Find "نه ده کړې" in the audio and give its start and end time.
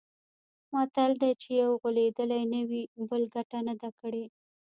3.67-4.25